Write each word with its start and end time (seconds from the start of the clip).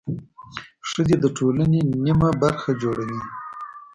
ښځې 0.89 1.15
د 1.19 1.25
ټولنې 1.37 1.79
نميه 2.05 2.29
برخه 2.41 2.69
جوړوي. 2.81 3.21